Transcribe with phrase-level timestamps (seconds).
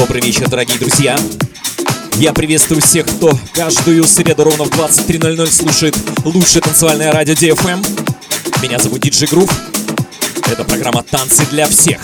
[0.00, 1.20] Добрый вечер, дорогие друзья.
[2.14, 5.94] Я приветствую всех, кто каждую среду ровно в 23.00 слушает
[6.24, 7.86] лучшее танцевальное радио DFM.
[8.62, 9.52] Меня зовут Диджи Грув.
[10.50, 12.00] Это программа «Танцы для всех».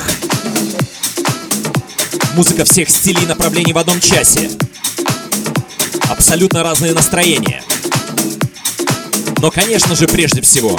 [2.35, 4.51] Музыка всех стилей и направлений в одном часе.
[6.11, 7.63] Абсолютно разные настроения.
[9.39, 10.79] Но, конечно же, прежде всего,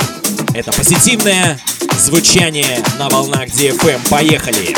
[0.54, 1.60] это позитивное
[1.98, 4.08] звучание на волнах DFM.
[4.08, 4.76] Поехали!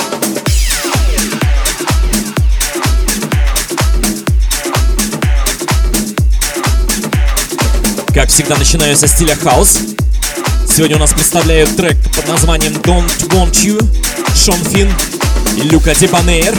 [8.19, 9.79] Как всегда, начинаю со стиля хаус.
[10.67, 13.81] Сегодня у нас представляют трек под названием Don't Want You,
[14.35, 14.91] Шон Финн
[15.55, 16.53] и Люка Дебанейр.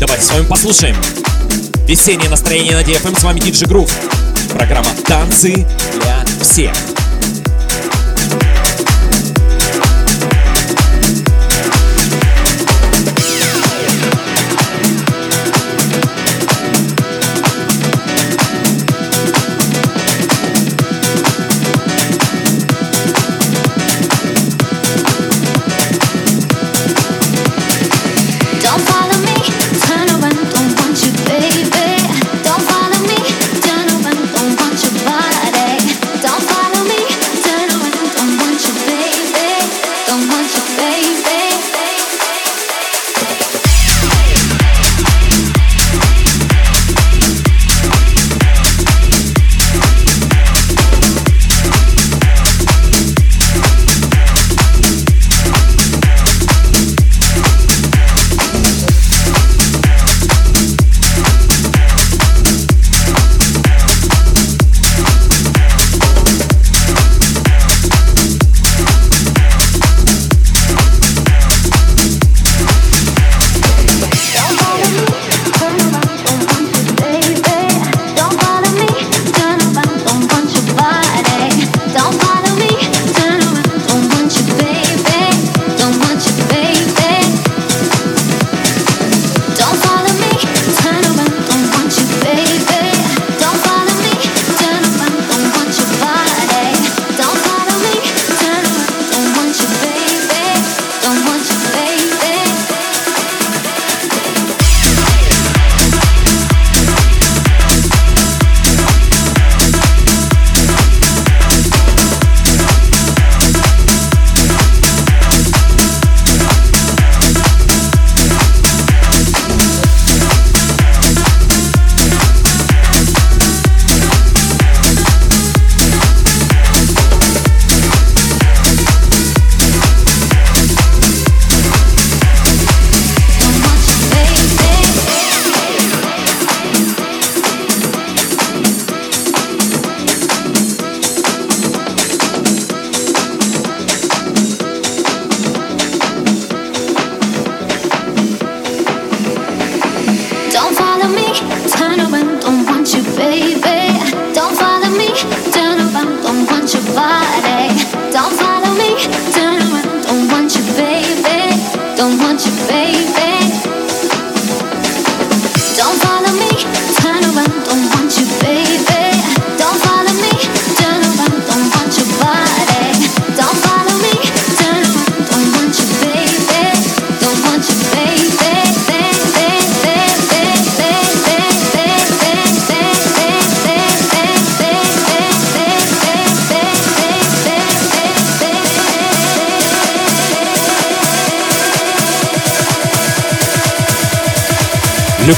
[0.00, 0.96] Давайте с вами послушаем.
[1.86, 3.88] Весеннее настроение на DFM, с вами Диджи Грув.
[4.52, 5.64] Программа «Танцы
[6.00, 6.91] для всех».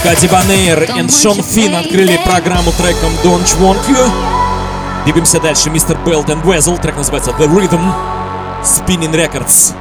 [0.02, 4.10] Кати Банейр и Шон Финн открыли программу треком Don't Want You.
[5.04, 5.68] Двигаемся дальше.
[5.68, 6.78] Мистер Белт и Везел.
[6.78, 7.92] Трек называется The Rhythm.
[8.62, 9.74] Spinning Records.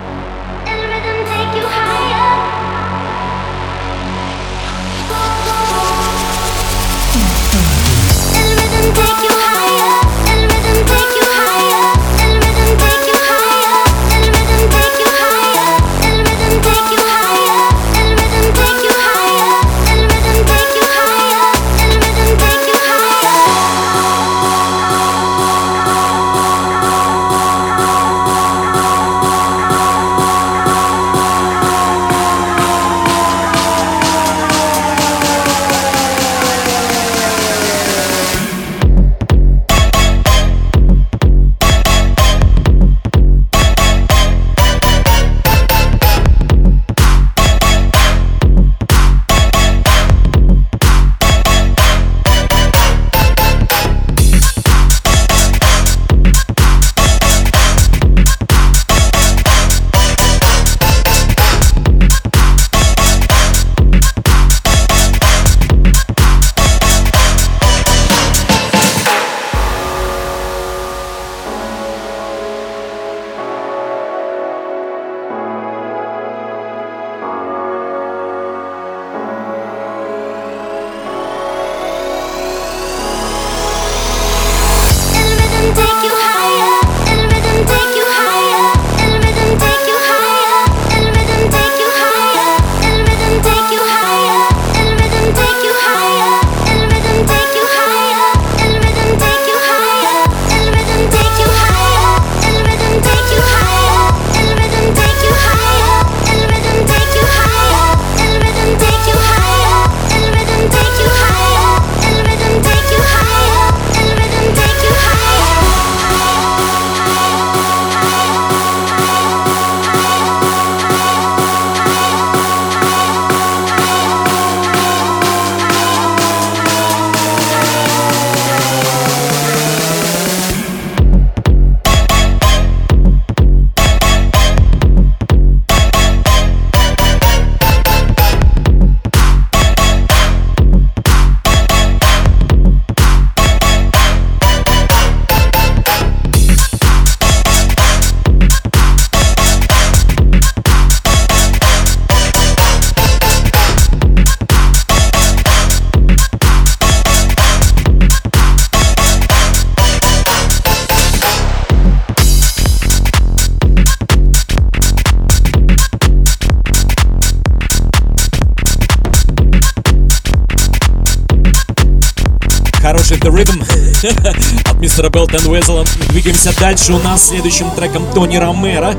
[174.93, 176.09] Rhythm от мистера Белт and Weasel.
[176.09, 176.93] Двигаемся дальше.
[176.93, 178.93] У нас следующим треком Тони Ромеро.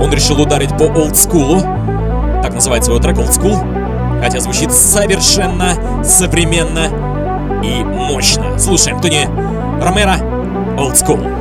[0.00, 1.60] Он решил ударить по олдскулу.
[2.42, 4.22] Так называется его трек School.
[4.22, 6.86] Хотя звучит совершенно современно
[7.62, 8.58] и мощно.
[8.58, 9.26] Слушаем Тони
[9.82, 10.16] Ромеро
[10.78, 11.39] Old School.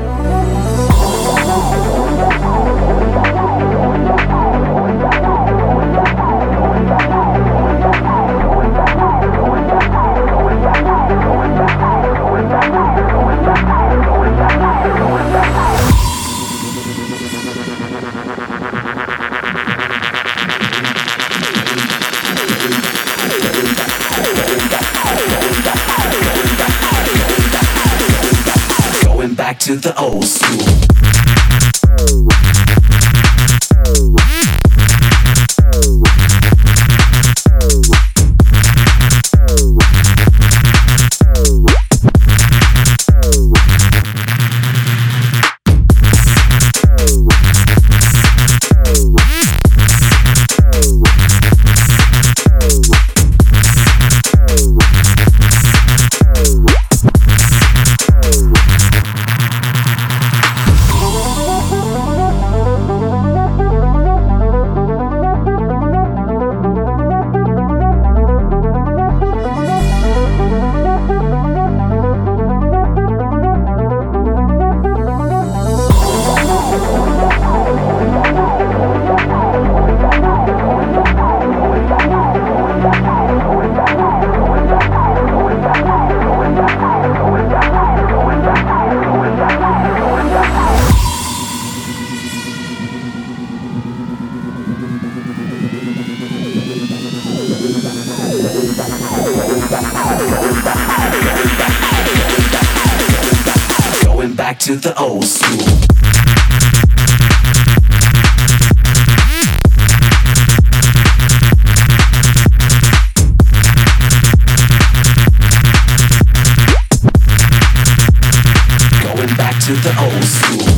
[119.39, 120.69] back to the old school.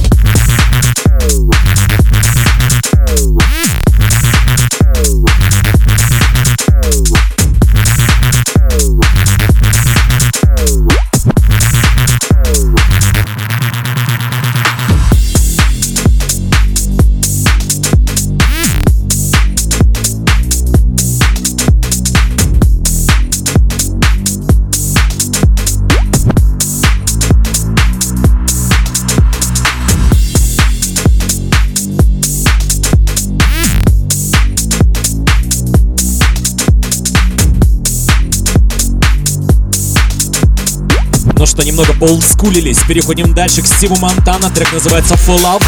[41.59, 42.79] Немного поулдскулились.
[42.87, 44.49] Переходим дальше к Стиву Монтана.
[44.49, 45.63] Трек называется Full Love.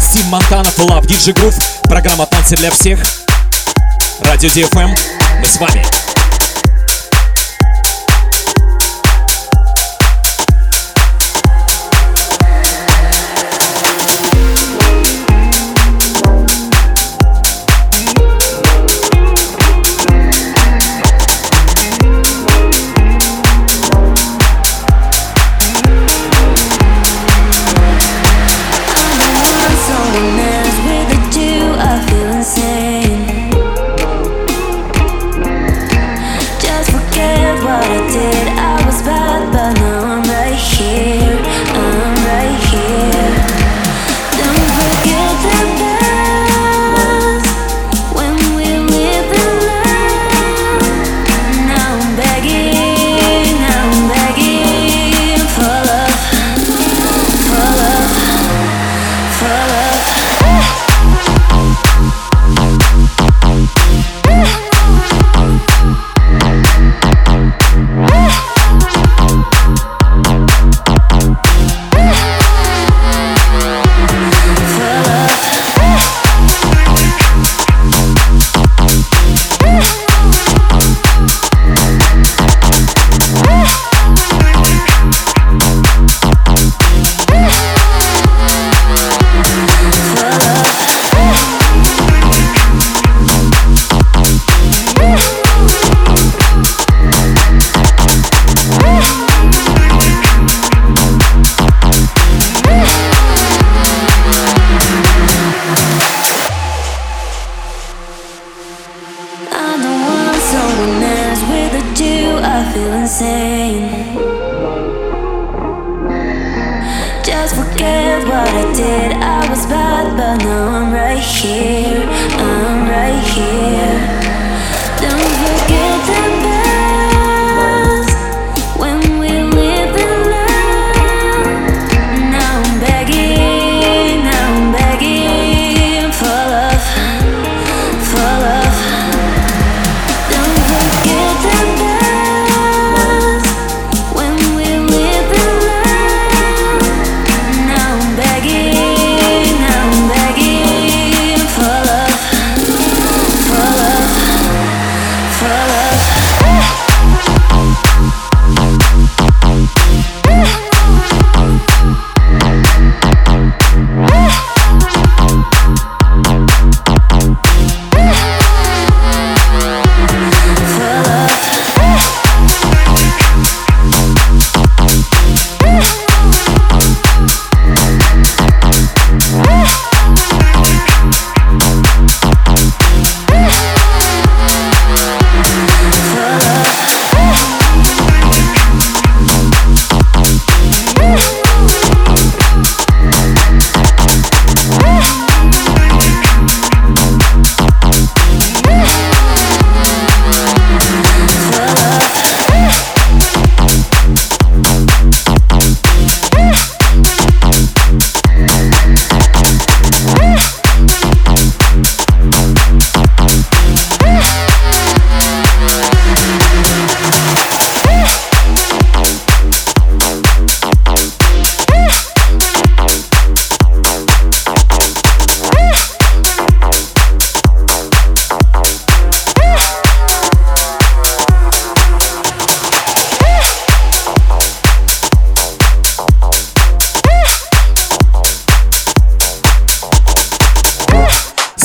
[0.00, 1.56] Стив Монтана, Full Love, DJ Groove.
[1.88, 3.00] Программа «Танцы для всех».
[4.20, 4.96] Радио DFM.
[5.40, 6.03] Мы с вами.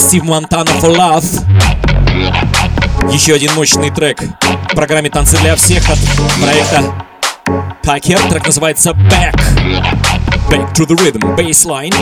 [0.10, 1.24] Стив Монтана for Love.
[3.14, 4.24] Еще один мощный трек
[4.72, 6.00] в программе «Танцы для всех» от
[6.42, 7.06] проекта
[7.84, 8.20] Такер.
[8.28, 9.36] Трек называется Back.
[10.50, 11.94] Back to the Rhythm, Bassline.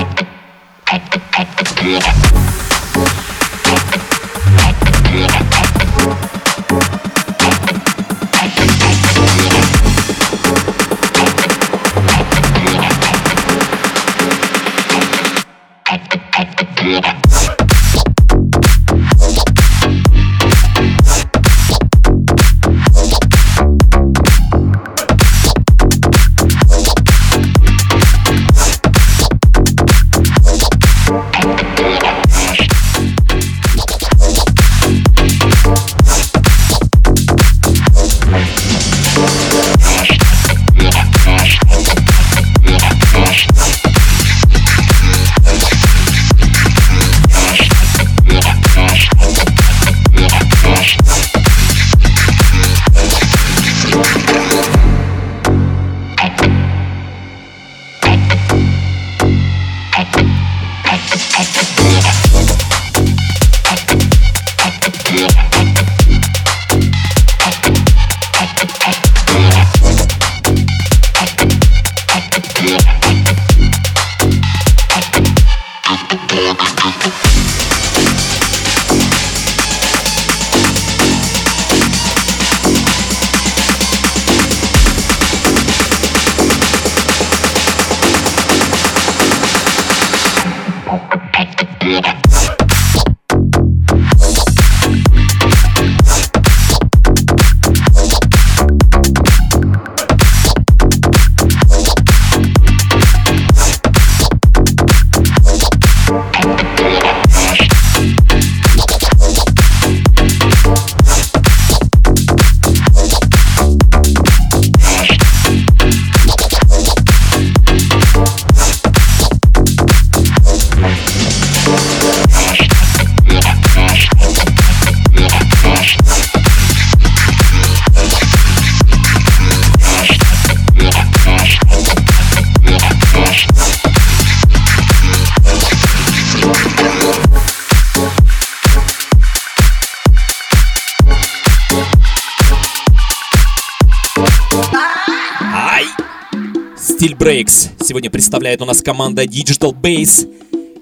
[148.48, 150.26] представляет у нас команда Digital Bass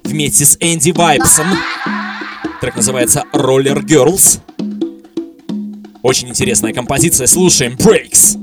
[0.04, 1.48] вместе с Энди Вайпсом.
[2.62, 4.40] Трек называется Roller Girls.
[6.04, 7.26] Очень интересная композиция.
[7.26, 8.38] Слушаем Breaks.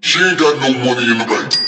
[0.00, 1.59] She ain't got no money in the bank.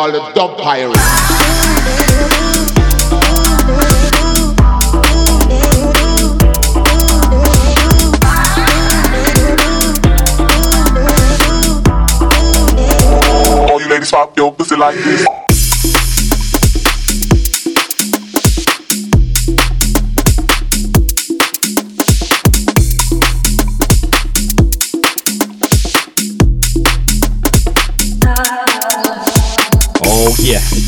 [0.00, 1.09] all the dub Pirate.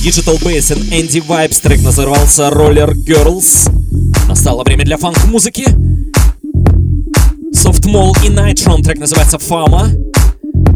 [0.03, 1.61] Digital Bass and Andy Vibes.
[1.63, 3.71] Трек назывался Roller Girls.
[4.27, 5.65] Настало время для фанк-музыки.
[7.55, 8.83] Softmall и Nightrone.
[8.83, 9.91] Трек называется Фама.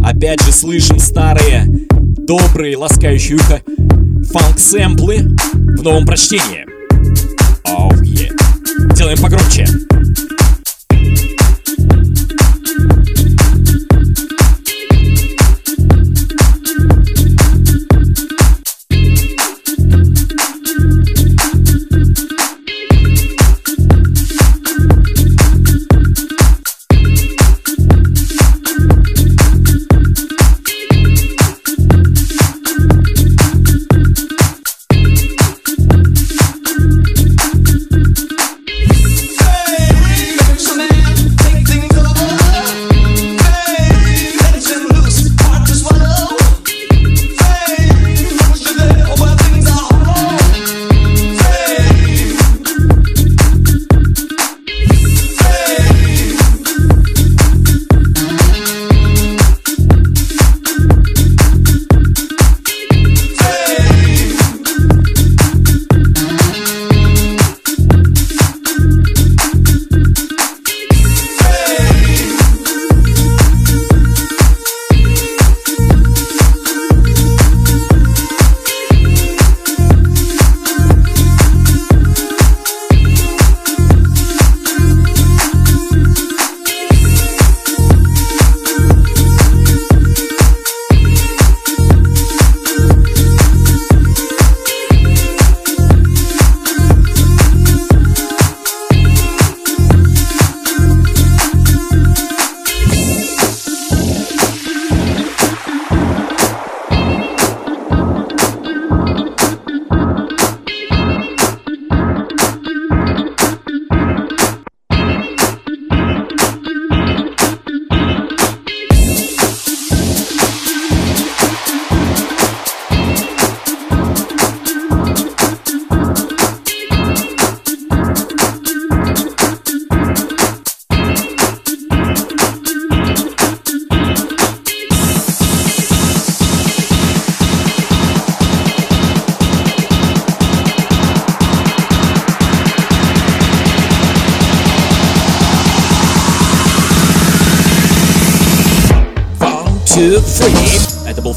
[0.04, 3.60] Опять же слышим старые, добрые, ласкающие ухо
[4.32, 6.64] фанк-сэмплы в новом прочтении.
[7.66, 8.94] Oh, yeah.
[8.94, 9.66] Делаем погромче.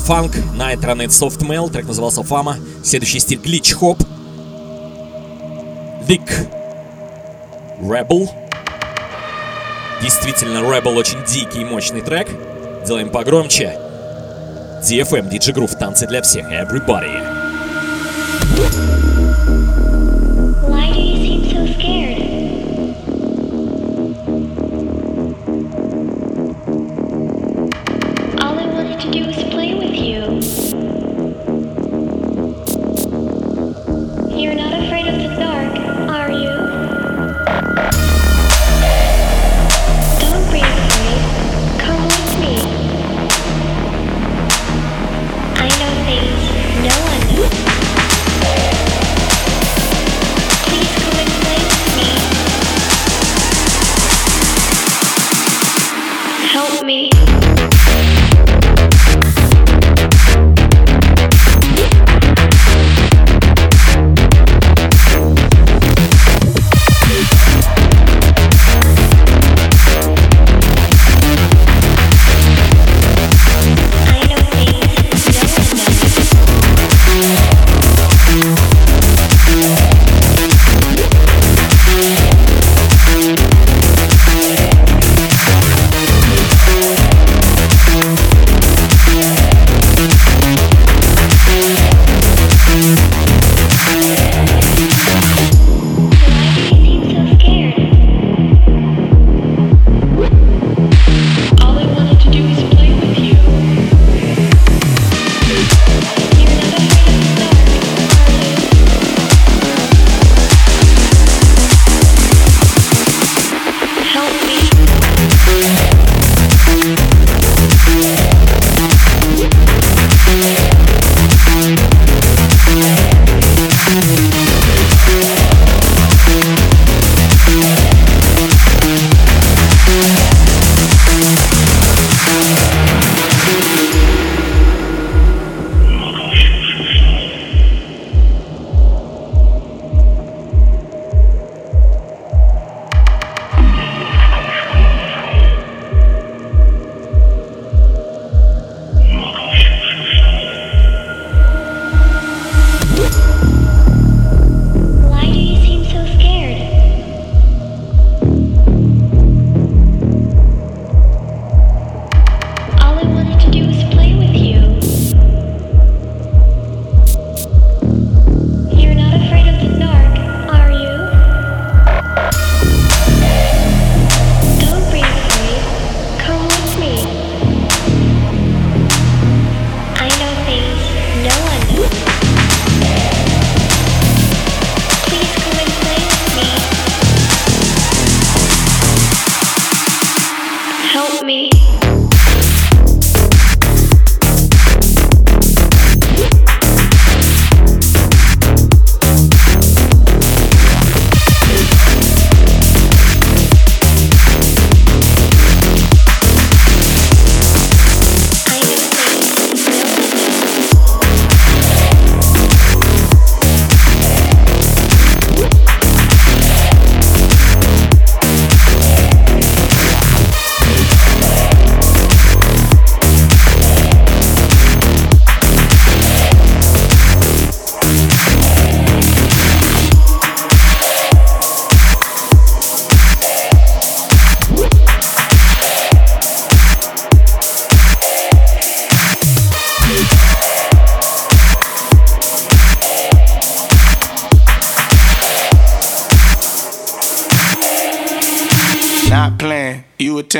[0.09, 2.57] Фанк, Night Run It Soft Mail, трек назывался Фама.
[2.83, 4.03] Следующий стиль Glitch Hop.
[6.07, 6.27] Vic
[7.79, 8.27] Rebel.
[10.01, 12.27] Действительно, Rebel очень дикий и мощный трек.
[12.87, 13.77] Делаем погромче.
[14.81, 17.13] DFM, DJ Groove, танцы для всех, everybody.
[18.57, 19.08] Why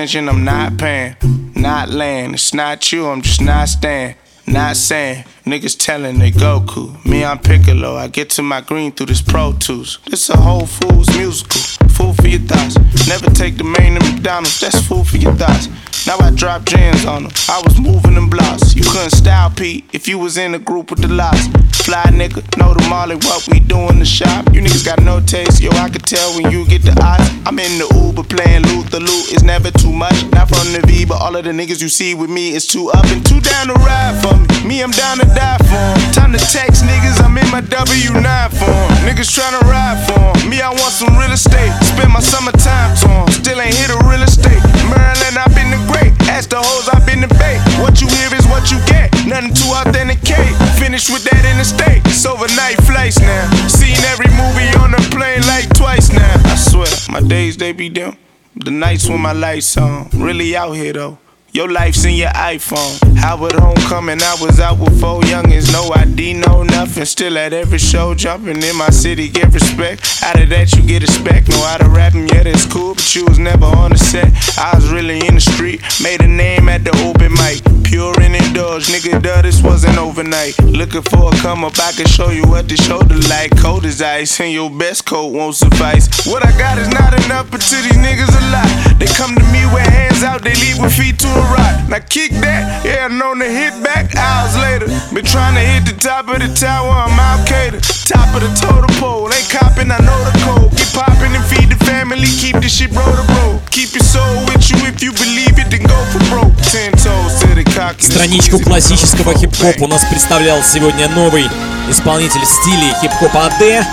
[0.10, 1.15] attention, I'm not paying.
[1.56, 4.15] Not laying, it's not you, I'm just not staying.
[4.48, 7.06] Not saying, niggas telling they Goku.
[7.06, 10.00] Me, I'm Piccolo, I get to my green through this Pro Tools.
[10.08, 12.76] This a Whole Foods musical, food for your thoughts.
[13.08, 15.67] Never take the main to McDonald's, that's food for your thoughts.
[16.10, 18.74] Now I drop jams on them, I was moving them blocks.
[18.74, 21.45] You couldn't style Pete if you was in a group with the lots.
[21.86, 24.50] Fly nigga, know the Molly, what we do in the shop.
[24.52, 27.22] You niggas got no taste, yo, I can tell when you get the eyes.
[27.45, 30.17] I'm in the Uber playing loot, the loot is never too much.
[30.34, 32.89] Not from the V, but all of the niggas you see with me is too
[32.89, 34.50] up and too down to ride for me.
[34.65, 36.12] Me, I'm down to die for 'em.
[36.17, 38.89] Time to text niggas, I'm in my W9 form.
[39.06, 40.50] Niggas tryna ride for 'em.
[40.50, 41.69] Me, I want some real estate.
[41.86, 43.30] Spend my summertime 'em.
[43.30, 44.79] Still ain't hit a real estate.
[44.89, 46.12] Maryland, I've been the great.
[46.30, 47.60] Ask the hoes, I've been the bait.
[47.82, 49.13] What you hear is what you get.
[49.25, 50.54] Nothing to authenticate.
[50.78, 52.02] Finish with that in the state.
[52.06, 53.45] It's overnight flights now.
[53.67, 56.34] Seen every movie on the plane like twice now.
[56.45, 58.17] I swear, my days they be dim.
[58.56, 60.10] The nights when my lights on.
[60.13, 61.17] Really out here though.
[61.51, 63.17] Your life's in your iPhone.
[63.17, 65.73] Howard homecoming, I was out with four youngins.
[65.73, 67.05] No ID, no nothing.
[67.05, 70.21] Still at every show, jumping in my city, get respect.
[70.23, 71.49] Out of that, you get respect.
[71.49, 74.31] Know how to rap, and yeah, that's cool, but you was never on the set.
[74.59, 77.65] I was really in the street, made a name at the open mic.
[77.83, 80.53] Pure and indulged, nigga, duh, this wasn't overnight.
[80.62, 83.57] Looking for a come up, I can show you what the shoulder like.
[83.57, 86.05] Cold as ice, and your best coat won't suffice.
[86.27, 88.99] What I got is not enough, but to these niggas a lot.
[88.99, 91.75] They come to me with hands out, they leave with feet to a rock.
[91.88, 94.88] Now kick that, yeah, known to hit back hours later.
[95.15, 97.80] Been trying to hit the top of the tower, I'm Al Qaeda.
[98.06, 100.69] Top of the totem pole, ain't copping, I know the code.
[100.78, 103.58] Keep popping and feed the family, keep the shit roll to roll.
[103.71, 106.54] Keep your soul with you if you believe it, then go for broke.
[106.69, 107.95] Ten toes to the cock.
[107.95, 111.47] and the Страничку классического хип-хопа у нас представлял сегодня новый
[111.89, 113.86] исполнитель в стиле хип-хопа АД.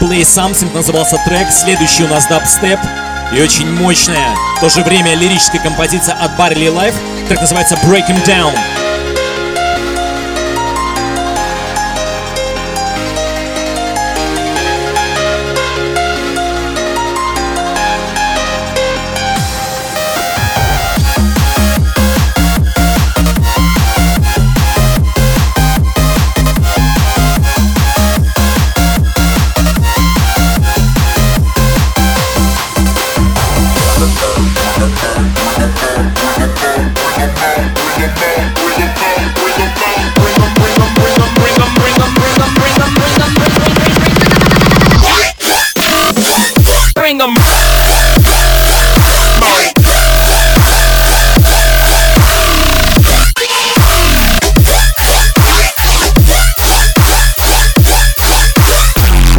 [0.00, 1.50] Play Something назывался трек.
[1.50, 2.78] Следующий у нас дабстеп.
[3.32, 6.94] И очень мощная, в то же время лирическая композиция от Barley Life.
[7.28, 8.54] Трек называется Break Him Down.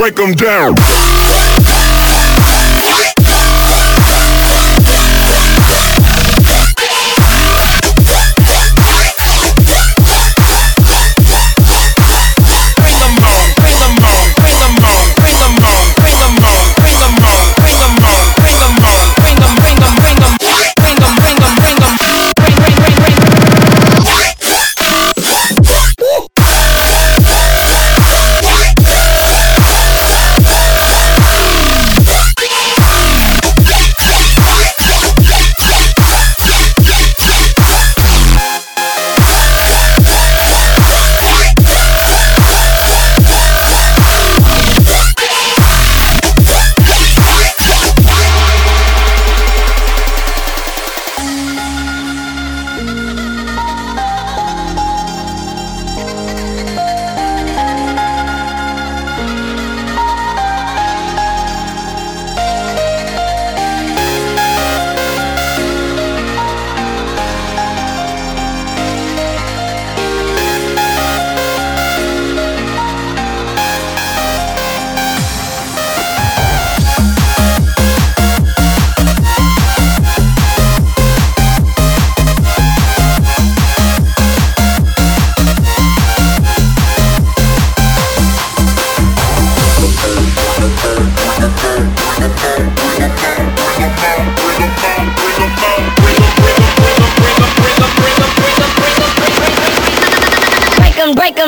[0.05, 1.64] Break them down.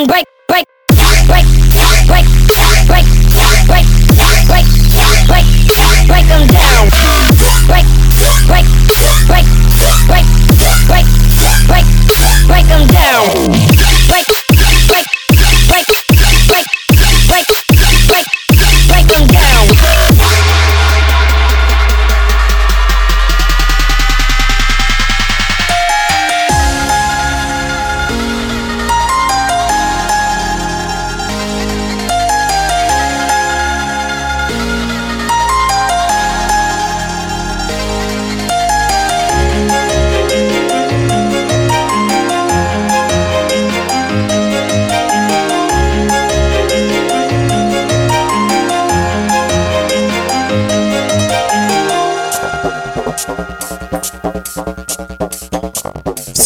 [0.06, 0.77] break, break.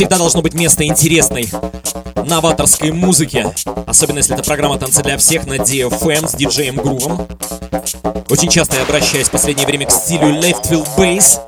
[0.02, 1.48] Всегда должно быть место интересной
[2.26, 3.46] новаторской музыки,
[3.86, 7.28] особенно если это программа «Танцы для всех» на DFM с диджеем Грувом.
[8.28, 11.40] Очень часто я обращаюсь в последнее время к стилю Leftfield Bass.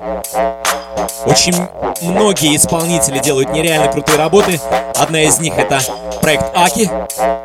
[1.25, 1.55] Очень
[2.03, 4.61] многие исполнители делают нереально крутые работы.
[4.97, 5.81] Одна из них это
[6.21, 6.91] проект Аки.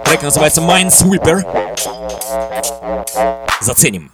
[0.04, 1.42] Трек называется Minesweeper.
[3.62, 4.10] Заценим.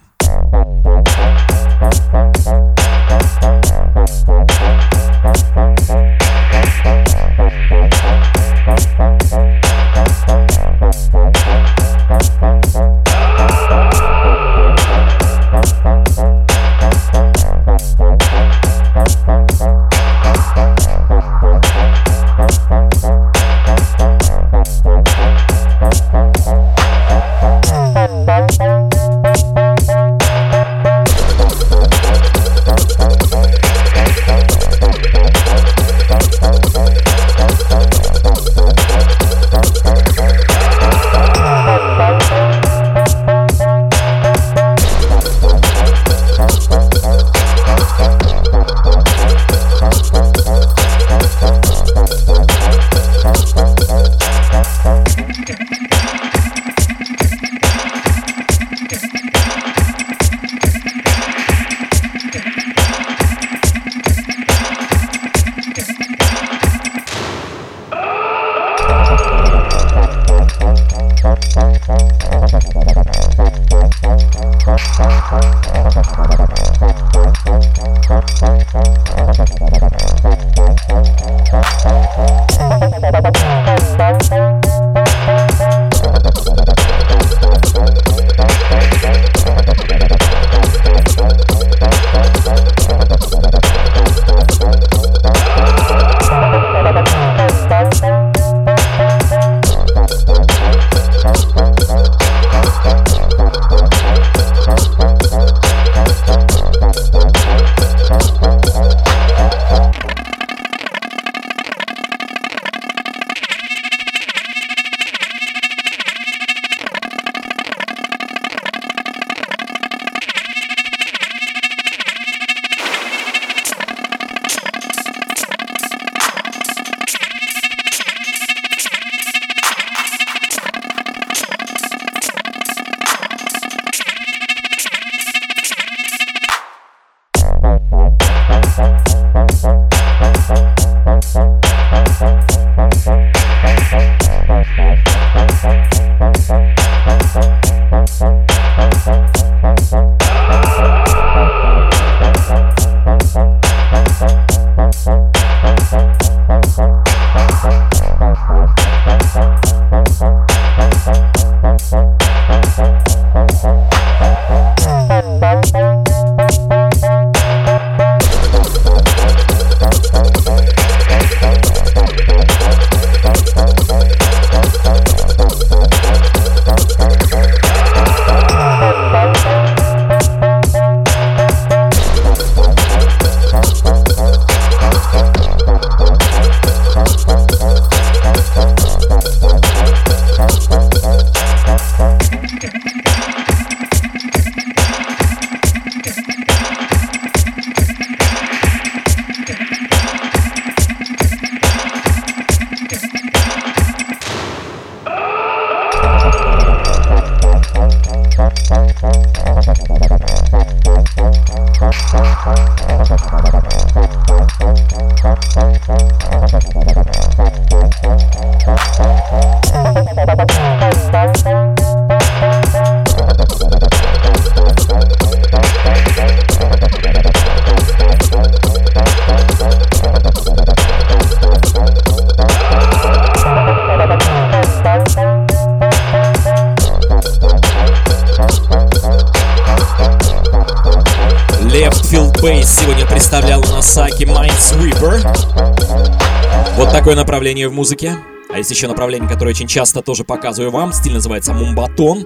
[247.05, 248.17] Такое направление в музыке.
[248.49, 250.91] А есть еще направление, которое очень часто тоже показываю вам.
[250.91, 252.25] Стиль называется мумбатон.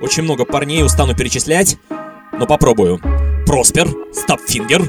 [0.00, 1.76] Очень много парней устану перечислять,
[2.32, 3.02] но попробую.
[3.44, 4.80] Проспер, Стапфингер,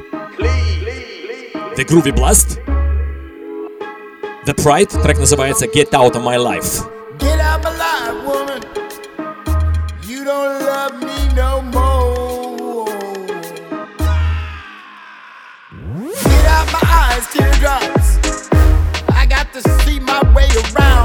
[1.76, 2.62] The Groovy Blast,
[4.46, 6.88] The Pride, трек называется Get Out of My Life.
[7.20, 8.64] Get out my woman.
[10.08, 12.88] You don't love me no more.
[16.24, 17.99] Get out my eyes,
[19.64, 20.99] to see my way around.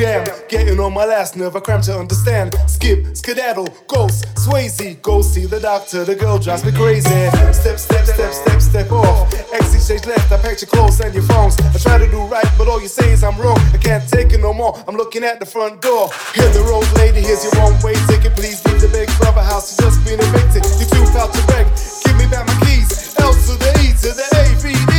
[0.00, 0.80] Teardrops.
[0.80, 2.56] on my last nerve, I cram to understand.
[2.66, 6.04] Skip, skedaddle, ghost, Swayze, go see the doctor.
[6.04, 7.08] The girl drives me crazy.
[7.52, 9.32] Step, step, step, step, step off.
[9.52, 11.58] Exit stage left, I packed your clothes and your phones.
[11.60, 13.58] I try to do right, but all you say is I'm wrong.
[13.74, 14.72] I can't take it no more.
[14.88, 16.08] I'm looking at the front door.
[16.32, 17.20] Hit the road, lady.
[17.20, 18.34] Here's your one way ticket.
[18.36, 19.76] Please leave the big brother house.
[19.76, 20.64] You just been evicted.
[20.80, 21.66] You too proud to beg.
[22.04, 23.14] Give me back my keys.
[23.20, 24.89] L to the E to the A V.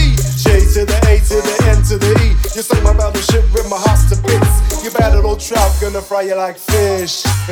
[0.52, 2.30] To the A to the N to the E.
[2.56, 4.84] You sunk my battleship with my heart to bits.
[4.86, 7.26] You bad old trout, gonna fry you like fish.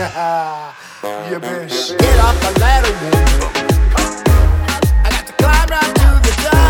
[1.28, 2.00] you bitch.
[2.00, 3.28] Get off the ladder, woman.
[5.04, 6.69] I got to climb right to the top.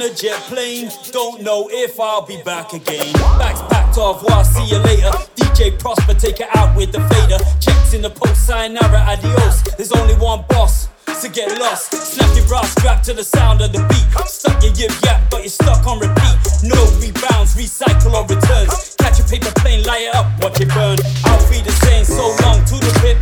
[0.00, 0.90] On a jet plane.
[1.10, 3.12] Don't know if I'll be back again.
[3.38, 5.10] Bags packed off, well, see you later.
[5.36, 7.38] DJ Prosper, take it out with the fader.
[7.60, 9.62] Checks in the post, sayonara, adios.
[9.76, 10.88] There's only one boss.
[11.20, 14.08] To get lost, snap your bra strap to the sound of the beat.
[14.26, 16.36] Stuck your yip yap, but you're stuck on repeat.
[16.62, 18.96] No rebounds, recycle or returns.
[18.96, 20.96] Catch a paper plane, light it up, watch it burn.
[21.26, 23.20] I'll be the same, so long to the rip.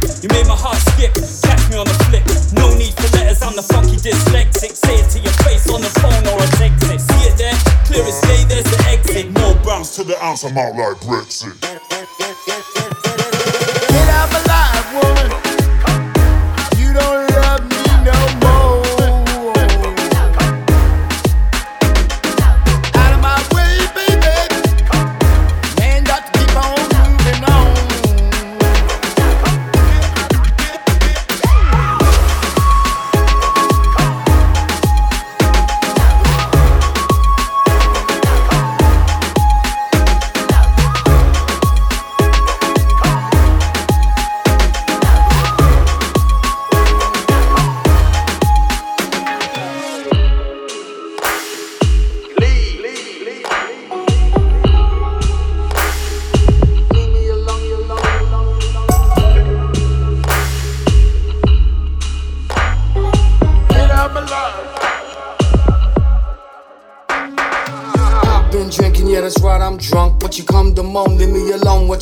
[10.28, 11.67] I'm out like Brexit.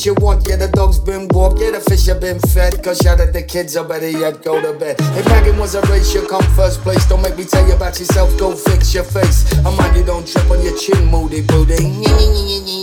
[0.06, 0.48] You want?
[0.48, 2.82] Yeah, the dog's been walked, yeah, the fish have been fed.
[2.82, 4.96] Cause shout at the kids, I better yet go to bed.
[5.00, 7.06] If Megan was a race, you come first place.
[7.08, 9.52] Don't make me tell you about yourself, go fix your face.
[9.66, 11.74] I mind you don't trip on your chin, moody booty.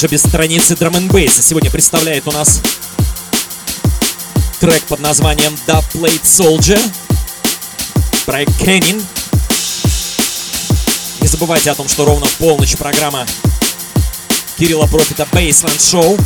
[0.00, 2.62] же без страницы драм н бейса сегодня представляет у нас
[4.58, 6.80] трек под названием The Plate Soldier.
[8.24, 9.04] Проект Кеннин.
[11.20, 13.26] Не забывайте о том, что ровно в полночь программа
[14.58, 16.18] Кирилла Профита Baseland Show.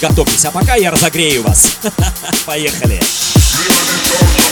[0.00, 1.66] Готовьтесь, а пока я разогрею вас.
[2.46, 3.00] Поехали.
[3.00, 4.43] Let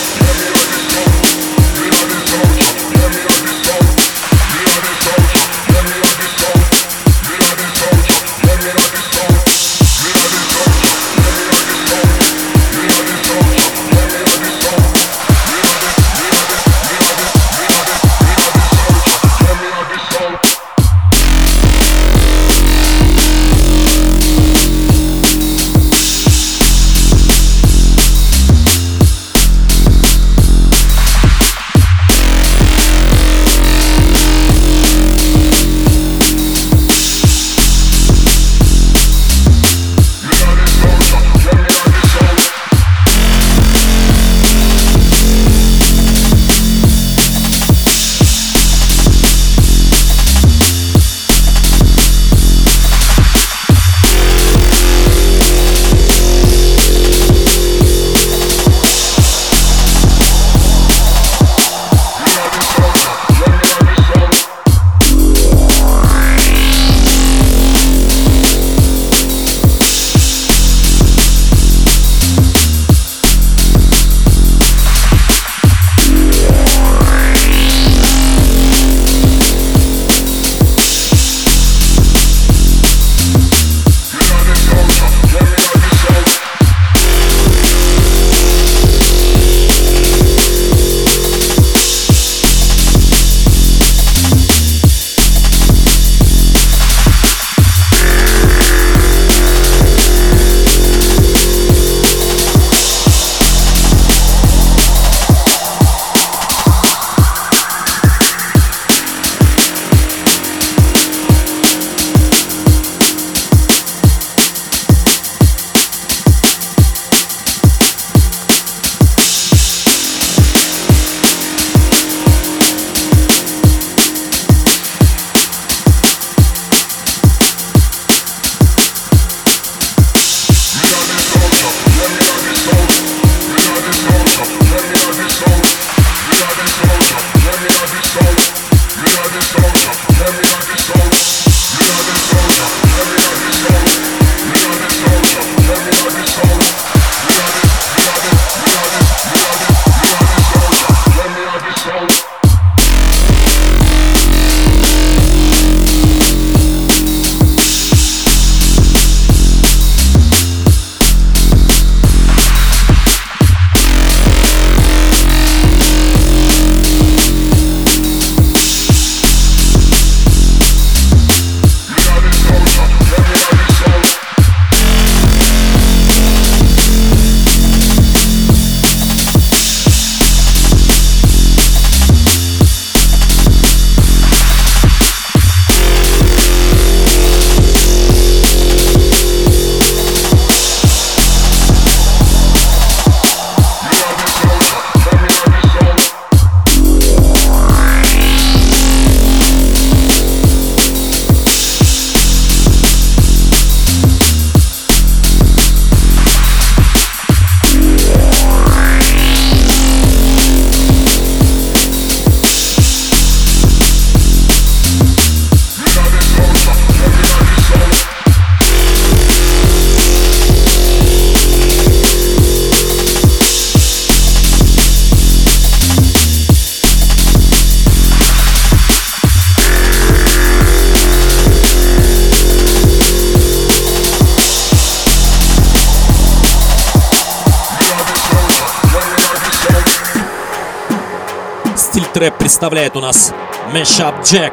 [242.62, 243.34] представляет у нас
[243.72, 244.52] Mashup Jack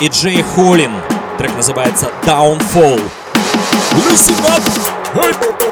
[0.00, 0.90] и Джей Холлин.
[1.38, 3.00] Трек называется Downfall.
[4.08, 4.60] Listen up!
[5.14, 5.62] Hey!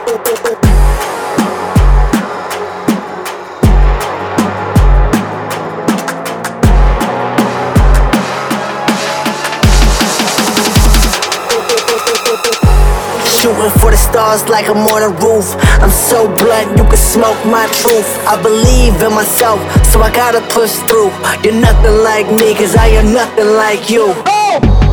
[13.41, 15.57] Shooting for the stars like I'm on a roof.
[15.81, 18.05] I'm so blunt, you can smoke my truth.
[18.29, 19.57] I believe in myself,
[19.89, 21.09] so I gotta push through.
[21.41, 24.13] You're nothing like me, cause I am nothing like you.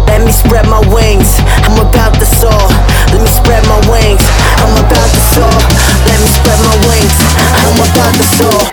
[0.08, 1.28] Let me spread my wings,
[1.68, 2.56] I'm about to soar.
[3.12, 4.24] Let me spread my wings,
[4.64, 5.60] I'm about to soar.
[6.08, 7.16] Let me spread my wings,
[7.68, 8.64] I'm about to soar.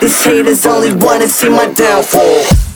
[0.00, 2.67] These haters only wanna see my downfall.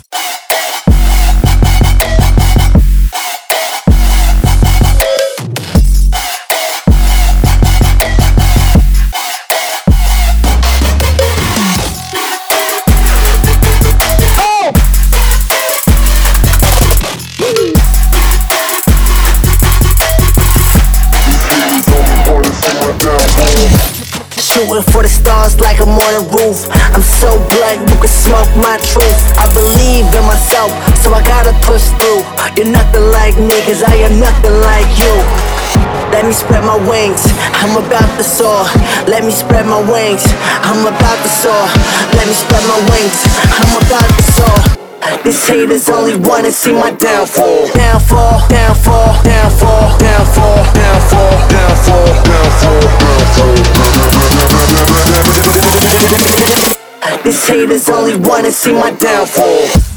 [24.63, 26.71] Shooting for the stars like I'm on a roof.
[26.95, 29.19] I'm so blunt, you can smoke my truth.
[29.35, 30.71] I believe in myself,
[31.03, 32.23] so I gotta push through.
[32.55, 33.35] You're nothing like
[33.67, 35.11] cause I am nothing like you.
[36.15, 37.27] Let me spread my wings,
[37.59, 38.63] I'm about to soar.
[39.11, 40.23] Let me spread my wings,
[40.63, 41.67] I'm about to soar.
[42.15, 43.19] Let me spread my wings,
[43.59, 44.59] I'm about to soar.
[45.27, 47.67] These haters only wanna see my downfall.
[47.75, 54.32] Downfall, downfall, downfall, downfall, downfall, downfall, downfall, downfall.
[57.25, 59.92] These haters only wanna see my downfall.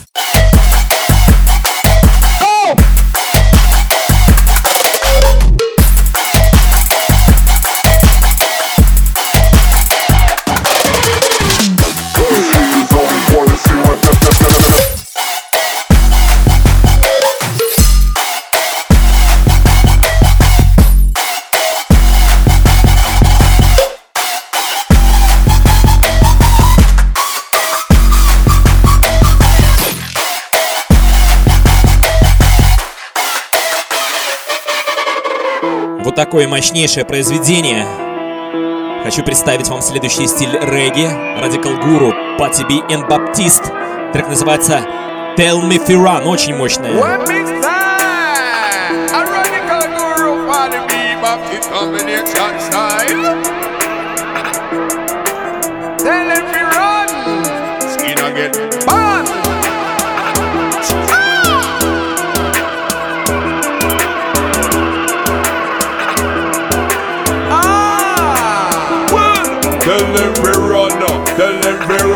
[36.26, 37.86] Такое мощнейшее произведение.
[39.04, 41.06] Хочу представить вам следующий стиль регги.
[41.06, 44.12] Radical Guru, Пати Би и Baptiste.
[44.12, 44.84] Трек называется
[45.38, 46.24] Tell Me Firan.
[46.26, 46.94] Очень мощная.
[46.94, 47.46] One big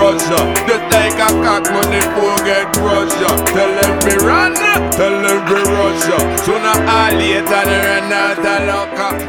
[0.09, 0.67] them we rush up.
[0.67, 3.45] Just like a cock money poor get crushed up.
[3.47, 4.55] Tell them we run
[4.91, 6.39] tell them we rush up.
[6.39, 9.19] Sooner or later they run out of luck up.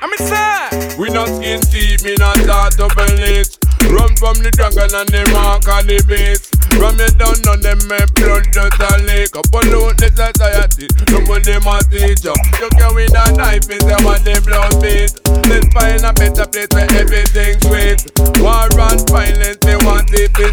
[0.00, 0.98] I'm inside.
[0.98, 3.46] We not skin deep, me not start to believe.
[3.90, 6.57] Run from the jungle and the mark on the base.
[6.78, 9.34] From you down on them make blood just a leak.
[9.34, 12.30] Up pollute the society, nobody my teacher.
[12.62, 15.10] You can win a knife in them and the blood beat.
[15.50, 17.98] Let's find a better place where everything's sweet.
[18.38, 20.46] War and violence, they want it to.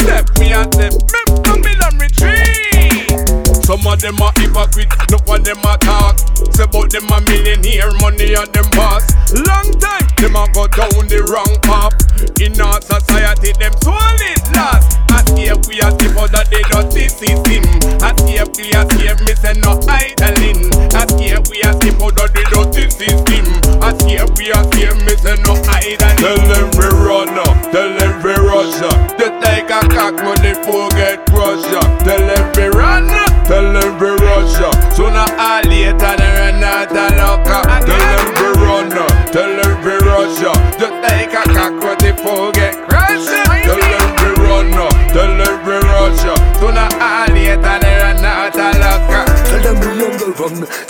[0.00, 3.12] Step me and step, me Babylon retreat.
[3.68, 6.16] Some of them are hypocrite, no one them a talk.
[6.56, 9.04] Say about them a millionaire, money on them boss.
[9.36, 11.92] Long time, them a go down the wrong path.
[12.40, 15.01] In our society, them is lost.
[15.48, 17.64] At we are for that they dirty system.
[18.02, 18.86] At here we are
[19.26, 20.81] me say no idling.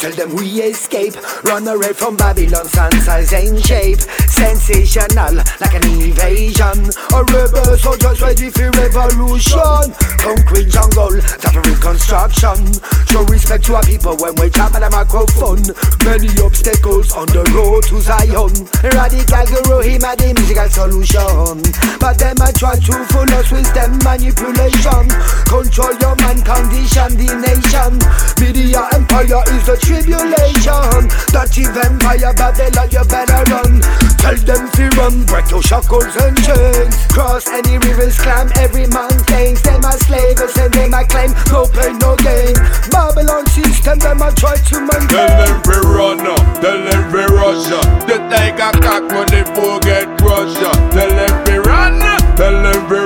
[0.03, 1.15] Tell them we escape.
[1.45, 4.01] Run away from Babylon, Sansa's in shape.
[4.27, 6.91] Sensational, like an invasion.
[7.15, 12.63] A rebel soldiers ready for revolution Concrete jungle, that reconstruction
[13.11, 15.67] Show respect to our people when we chop at a microphone
[16.07, 18.55] Many obstacles on the road to Zion
[18.87, 21.59] Radical guru, him had the musical solution
[21.99, 25.11] But them I try to fool us with them manipulation
[25.51, 27.99] Control your mind, condition the nation
[28.39, 31.07] Media empire is the tribulation?
[31.31, 33.81] Dirty vampire Babylon, you better run.
[34.19, 36.95] Tell them to run, break your shackles and chains.
[37.07, 39.55] Cross any rivers, climb every mountain.
[39.63, 39.79] They
[40.13, 42.53] slavers and they my claim, no pain, no gain.
[42.93, 45.09] Babylon system, them I try to maintain.
[45.09, 46.19] Tell them we run
[46.61, 47.73] tell them we rush.
[48.05, 50.71] They take a cock when they forget Russia.
[50.93, 52.03] Tell them we run
[52.37, 53.03] tell them we.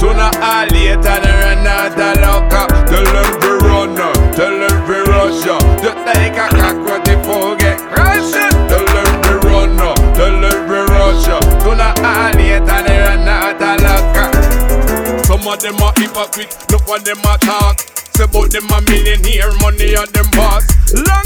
[0.00, 2.52] Sooner or later they run out of luck.
[2.52, 2.70] up.
[2.90, 3.50] Tell them we
[4.36, 5.44] tell them we rush.
[5.82, 6.55] They take a
[15.36, 17.78] Some of them are hypocrite, no one them a talk.
[18.16, 20.64] Say about them a millionaire, money on them boss.
[20.96, 21.25] Long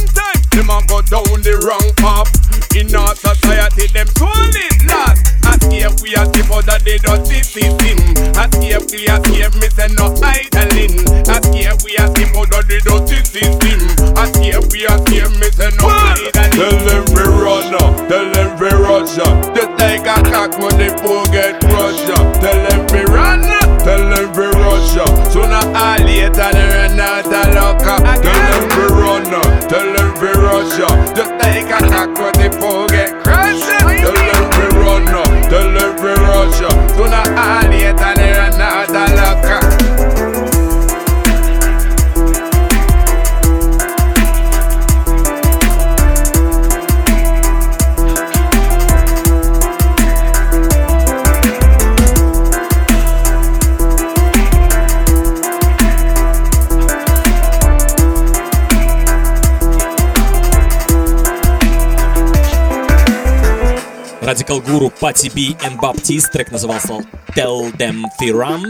[65.00, 66.32] Пати Би и Баптист.
[66.32, 67.00] Трек назывался
[67.36, 68.64] Tell Them Theorem.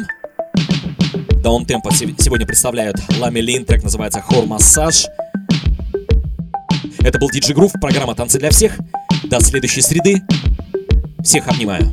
[1.43, 3.65] Даунтемпо се- сегодня представляют Лами Лин.
[3.65, 5.07] Трек называется Хор Массаж.
[7.01, 8.79] Это был Диджи Грув, программа «Танцы для всех».
[9.25, 10.23] До следующей среды.
[11.25, 11.93] Всех обнимаю.